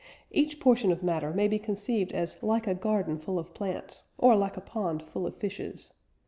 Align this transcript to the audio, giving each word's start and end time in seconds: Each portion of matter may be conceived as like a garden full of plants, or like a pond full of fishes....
Each 0.31 0.59
portion 0.59 0.91
of 0.91 1.03
matter 1.03 1.31
may 1.31 1.47
be 1.47 1.59
conceived 1.59 2.11
as 2.11 2.41
like 2.41 2.65
a 2.65 2.73
garden 2.73 3.19
full 3.19 3.37
of 3.37 3.53
plants, 3.53 4.09
or 4.17 4.35
like 4.35 4.57
a 4.57 4.61
pond 4.61 5.03
full 5.03 5.27
of 5.27 5.35
fishes.... 5.35 5.93